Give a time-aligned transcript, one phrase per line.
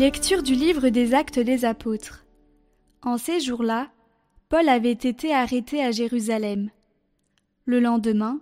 [0.00, 2.24] Lecture du livre des Actes des Apôtres.
[3.02, 3.90] En ces jours-là,
[4.48, 6.70] Paul avait été arrêté à Jérusalem.
[7.66, 8.40] Le lendemain,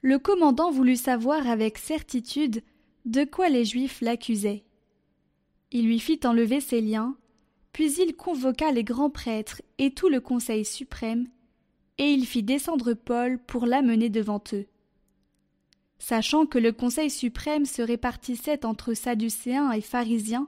[0.00, 2.62] le commandant voulut savoir avec certitude
[3.04, 4.62] de quoi les Juifs l'accusaient.
[5.72, 7.16] Il lui fit enlever ses liens,
[7.72, 11.26] puis il convoqua les grands prêtres et tout le conseil suprême,
[11.98, 14.66] et il fit descendre Paul pour l'amener devant eux.
[15.98, 20.46] Sachant que le conseil suprême se répartissait entre sadducéens et pharisiens,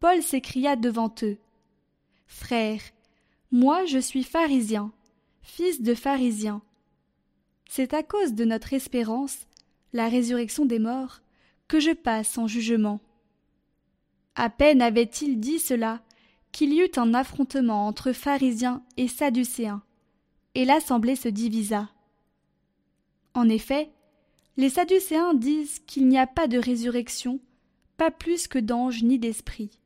[0.00, 1.36] Paul s'écria devant eux.
[2.26, 2.80] Frères,
[3.52, 4.92] moi je suis pharisien,
[5.42, 6.62] fils de pharisien.
[7.68, 9.46] C'est à cause de notre espérance,
[9.92, 11.20] la résurrection des morts,
[11.68, 13.00] que je passe en jugement.
[14.36, 16.00] À peine avait-il dit cela
[16.50, 19.82] qu'il y eut un affrontement entre pharisiens et sadducéens,
[20.54, 21.90] et l'assemblée se divisa.
[23.34, 23.90] En effet,
[24.56, 27.38] les sadducéens disent qu'il n'y a pas de résurrection,
[27.98, 29.79] pas plus que d'anges ni d'esprits,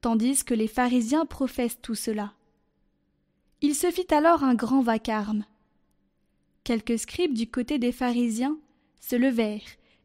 [0.00, 2.32] tandis que les pharisiens professent tout cela.
[3.60, 5.44] Il se fit alors un grand vacarme.
[6.64, 8.58] Quelques scribes du côté des pharisiens
[9.00, 9.60] se levèrent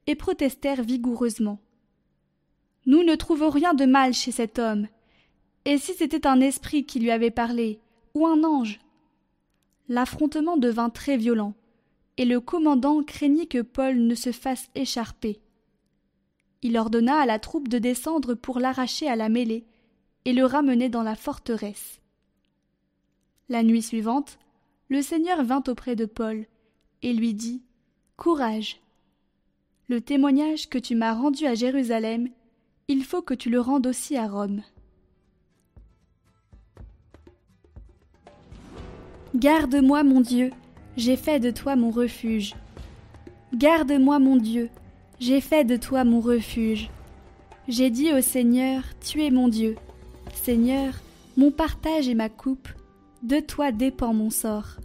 [0.07, 1.59] et protestèrent vigoureusement.
[2.85, 4.87] Nous ne trouvons rien de mal chez cet homme.
[5.63, 7.79] Et si c'était un esprit qui lui avait parlé,
[8.13, 8.79] ou un ange
[9.87, 11.53] L'affrontement devint très violent,
[12.17, 15.39] et le commandant craignit que Paul ne se fasse écharper.
[16.61, 19.65] Il ordonna à la troupe de descendre pour l'arracher à la mêlée
[20.25, 22.01] et le ramener dans la forteresse.
[23.47, 24.39] La nuit suivante,
[24.89, 26.45] le Seigneur vint auprès de Paul
[27.01, 27.61] et lui dit
[28.17, 28.81] Courage.
[29.87, 32.29] Le témoignage que tu m'as rendu à Jérusalem,
[32.87, 34.61] il faut que tu le rendes aussi à Rome.
[39.35, 40.51] Garde-moi, mon Dieu,
[40.97, 42.55] j'ai fait de toi mon refuge.
[43.53, 44.69] Garde-moi, mon Dieu,
[45.19, 46.89] j'ai fait de toi mon refuge.
[47.67, 49.75] J'ai dit au Seigneur, Tu es mon Dieu.
[50.45, 50.93] Seigneur,
[51.37, 52.69] mon partage et ma coupe,
[53.23, 54.77] de toi dépend mon sort.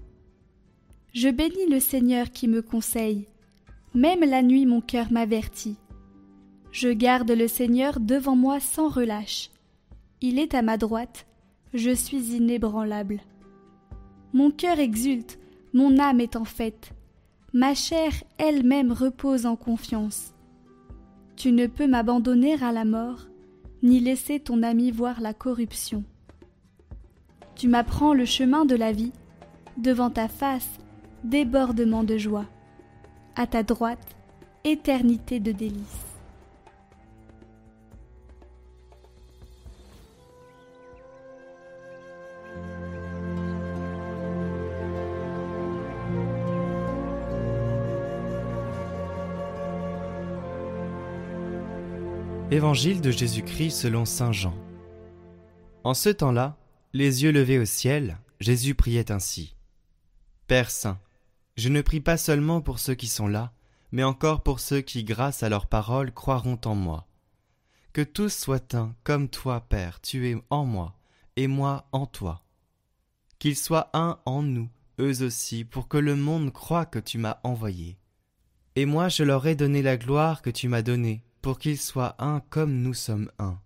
[1.12, 3.28] Je bénis le Seigneur qui me conseille.
[3.92, 5.76] Même la nuit mon cœur m'avertit.
[6.72, 9.50] Je garde le Seigneur devant moi sans relâche.
[10.22, 11.26] Il est à ma droite,
[11.74, 13.20] je suis inébranlable.
[14.32, 15.38] Mon cœur exulte,
[15.74, 16.92] mon âme est en fête.
[17.52, 20.32] Ma chair elle-même repose en confiance.
[21.36, 23.26] Tu ne peux m'abandonner à la mort,
[23.82, 26.04] ni laisser ton ami voir la corruption.
[27.54, 29.12] Tu m'apprends le chemin de la vie,
[29.76, 30.78] devant ta face,
[31.24, 32.46] débordement de joie,
[33.36, 34.16] à ta droite,
[34.64, 36.09] éternité de délices.
[52.52, 54.56] Évangile de Jésus-Christ selon Saint Jean.
[55.84, 56.56] En ce temps-là,
[56.92, 59.54] les yeux levés au ciel, Jésus priait ainsi.
[60.48, 60.98] Père Saint,
[61.56, 63.52] je ne prie pas seulement pour ceux qui sont là,
[63.92, 67.06] mais encore pour ceux qui, grâce à leur parole, croiront en moi.
[67.92, 70.98] Que tous soient un, comme toi, Père, tu es en moi,
[71.36, 72.42] et moi en toi.
[73.38, 74.68] Qu'ils soient un en nous,
[74.98, 77.96] eux aussi, pour que le monde croie que tu m'as envoyé.
[78.74, 82.16] Et moi je leur ai donné la gloire que tu m'as donnée, pour qu'ils soient
[82.18, 83.58] un comme nous sommes un,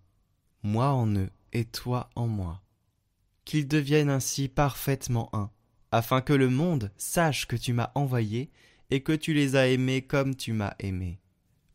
[0.62, 2.62] moi en eux et toi en moi.
[3.44, 5.50] Qu'ils deviennent ainsi parfaitement un,
[5.92, 8.50] afin que le monde sache que tu m'as envoyé
[8.90, 11.20] et que tu les as aimés comme tu m'as aimé.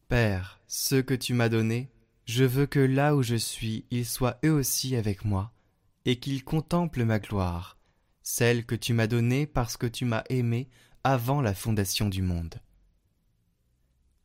[0.07, 1.91] Père, ceux que tu m'as donnés,
[2.25, 5.51] je veux que là où je suis, ils soient eux aussi avec moi,
[6.05, 7.77] et qu'ils contemplent ma gloire,
[8.21, 10.69] celle que tu m'as donnée parce que tu m'as aimé
[11.03, 12.61] avant la fondation du monde.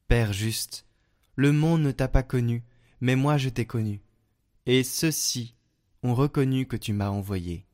[0.08, 0.86] Père juste,
[1.36, 2.64] le monde ne t'a pas connu,
[3.00, 4.00] mais moi je t'ai connu.
[4.66, 5.54] Et ceux-ci
[6.02, 7.66] ont reconnu que tu m'as envoyé.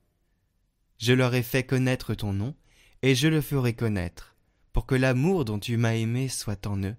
[0.98, 2.54] Je leur ai fait connaître ton nom,
[3.02, 4.36] et je le ferai connaître,
[4.72, 6.96] pour que l'amour dont tu m'as aimé soit en eux,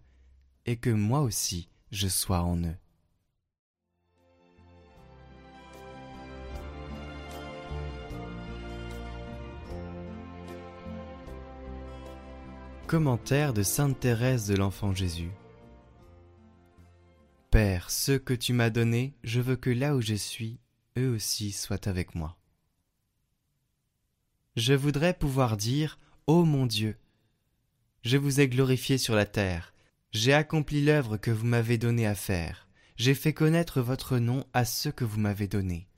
[0.66, 2.76] et que moi aussi je sois en eux.
[12.88, 15.32] Commentaire de Sainte Thérèse de l'Enfant Jésus.
[17.52, 20.58] Père, ceux que tu m'as donnés, je veux que là où je suis,
[20.98, 22.38] eux aussi soient avec moi.
[24.56, 26.96] Je voudrais pouvoir dire, Ô mon Dieu,
[28.04, 29.74] je vous ai glorifié sur la terre,
[30.12, 34.64] j'ai accompli l'œuvre que vous m'avez donnée à faire, j'ai fait connaître votre nom à
[34.64, 35.90] ceux que vous m'avez donnés.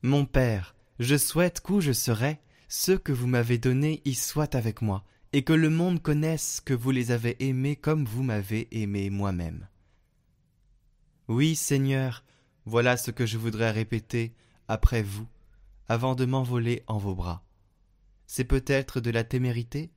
[0.00, 4.80] Mon Père, je souhaite qu'où je serai, ceux que vous m'avez donnés y soient avec
[4.80, 5.04] moi,
[5.34, 9.68] et que le monde connaisse que vous les avez aimés comme vous m'avez aimé moi-même.
[11.32, 12.24] Oui, Seigneur,
[12.66, 14.34] Voilà ce que je voudrais répéter
[14.68, 15.26] après vous,
[15.88, 17.42] avant de m'envoler en vos bras.
[18.26, 19.90] C'est peut-être de la témérité?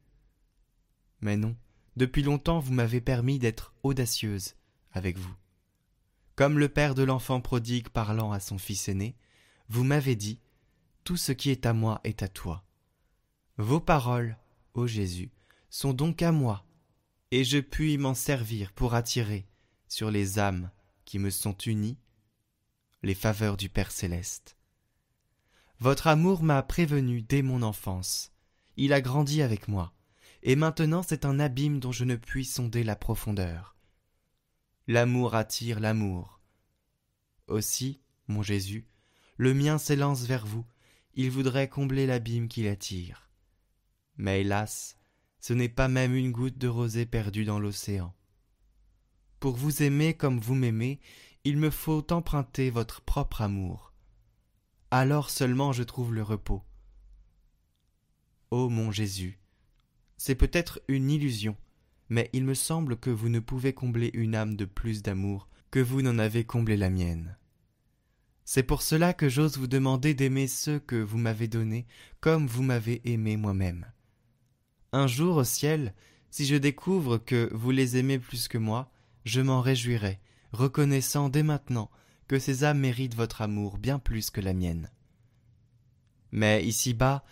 [1.19, 1.57] Mais non,
[1.97, 4.55] depuis longtemps vous m'avez permis d'être audacieuse
[4.93, 5.35] avec vous.
[6.37, 9.17] Comme le père de l'enfant prodigue parlant à son fils aîné,
[9.67, 10.39] vous m'avez dit
[11.03, 12.63] Tout ce qui est à moi est à toi.
[13.57, 14.37] Vos paroles,
[14.73, 15.31] ô Jésus,
[15.69, 16.65] sont donc à moi,
[17.31, 19.45] et je puis m'en servir pour attirer
[19.89, 20.71] sur les âmes
[21.19, 21.97] me sont unies
[23.05, 24.57] les faveurs du Père céleste.
[25.79, 28.31] Votre amour m'a prévenu dès mon enfance,
[28.77, 29.93] il a grandi avec moi,
[30.41, 33.75] et maintenant c'est un abîme dont je ne puis sonder la profondeur.
[34.87, 36.39] L'amour attire l'amour.
[37.47, 38.87] Aussi, mon Jésus,
[39.37, 40.65] le mien s'élance vers vous,
[41.13, 43.29] il voudrait combler l'abîme qui l'attire.
[44.17, 44.97] Mais hélas,
[45.39, 48.14] ce n'est pas même une goutte de rosée perdue dans l'océan.
[49.39, 50.99] Pour vous aimer comme vous m'aimez,
[51.43, 53.93] il me faut emprunter votre propre amour.
[54.91, 56.63] Alors seulement je trouve le repos.
[58.51, 59.39] Ô mon Jésus,
[60.17, 61.55] c'est peut-être une illusion,
[62.09, 65.79] mais il me semble que vous ne pouvez combler une âme de plus d'amour que
[65.79, 67.37] vous n'en avez comblé la mienne.
[68.45, 71.87] C'est pour cela que j'ose vous demander d'aimer ceux que vous m'avez donnés
[72.21, 73.91] comme vous m'avez aimé moi-même.
[74.93, 75.93] Un jour au ciel,
[76.29, 78.91] si je découvre que vous les aimez plus que moi,
[79.25, 80.19] je m'en réjouirai,
[80.53, 81.89] reconnaissant dès maintenant
[82.27, 84.89] que ces âmes méritent votre amour bien plus que la mienne.
[86.31, 87.23] Mais ici-bas,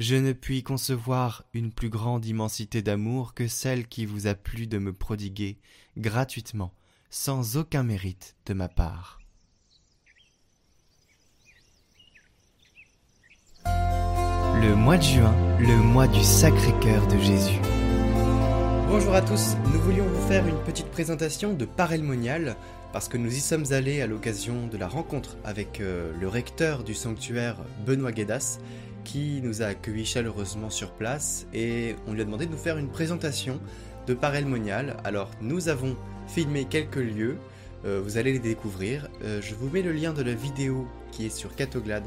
[0.00, 4.66] je ne puis concevoir une plus grande immensité d'amour que celle qui vous a plu
[4.66, 5.58] de me prodiguer
[5.96, 6.74] gratuitement,
[7.10, 9.20] sans aucun mérite de ma part.
[13.64, 17.60] Le mois de juin, le mois du Sacré-Cœur de Jésus.
[18.92, 22.56] Bonjour à tous, nous voulions vous faire une petite présentation de Parelmonial
[22.92, 26.84] parce que nous y sommes allés à l'occasion de la rencontre avec euh, le recteur
[26.84, 27.56] du sanctuaire
[27.86, 28.58] Benoît Guédas
[29.02, 32.76] qui nous a accueillis chaleureusement sur place et on lui a demandé de nous faire
[32.76, 33.58] une présentation
[34.06, 34.98] de Parelmonial.
[35.04, 35.96] Alors nous avons
[36.26, 37.38] filmé quelques lieux,
[37.86, 39.08] euh, vous allez les découvrir.
[39.24, 42.06] Euh, je vous mets le lien de la vidéo qui est sur Catoglade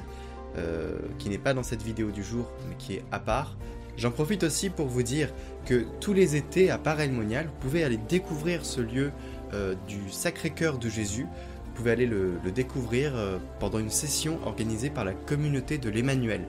[1.19, 3.57] qui n'est pas dans cette vidéo du jour, mais qui est à part.
[3.97, 5.30] J'en profite aussi pour vous dire
[5.65, 9.12] que tous les étés à Parelmonial, vous pouvez aller découvrir ce lieu
[9.53, 11.24] euh, du Sacré-Cœur de Jésus.
[11.24, 16.42] Vous pouvez aller le, découvrir euh, pendant une session organisée par la communauté de l'Emmanuel.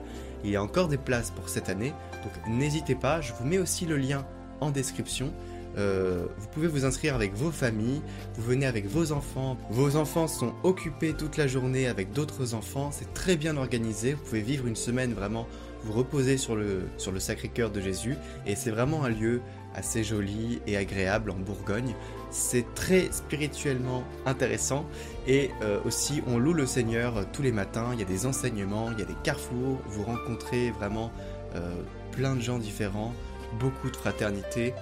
[0.43, 3.57] Il y a encore des places pour cette année, donc n'hésitez pas, je vous mets
[3.57, 4.25] aussi le lien
[4.61, 5.33] en description.
[5.77, 8.01] Euh, vous pouvez vous inscrire avec vos familles,
[8.35, 9.57] vous venez avec vos enfants.
[9.69, 14.23] Vos enfants sont occupés toute la journée avec d'autres enfants, c'est très bien organisé, vous
[14.23, 15.47] pouvez vivre une semaine vraiment,
[15.83, 19.41] vous reposer sur le, sur le Sacré-Cœur de Jésus, et c'est vraiment un lieu
[19.77, 21.93] assez joli et agréable en Bourgogne.
[22.31, 24.85] C'est très spirituellement intéressant
[25.27, 28.91] et euh, aussi on loue le Seigneur tous les matins, il y a des enseignements,
[28.91, 31.11] il y a des carrefours, vous rencontrez vraiment
[31.55, 33.13] euh, plein de gens différents,
[33.59, 34.73] beaucoup de fraternité.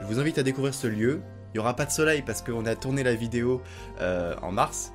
[0.00, 1.22] Je vous invite à découvrir ce lieu.
[1.52, 3.62] Il n'y aura pas de soleil parce qu'on a tourné la vidéo
[4.00, 4.92] euh, en mars,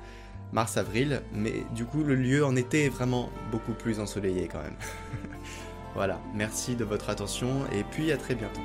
[0.52, 4.76] mars-avril, mais du coup le lieu en été est vraiment beaucoup plus ensoleillé quand même.
[5.94, 8.60] voilà, merci de votre attention et puis à très bientôt.